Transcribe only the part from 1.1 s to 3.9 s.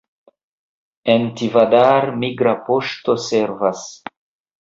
En Tivadar migra poŝto servas.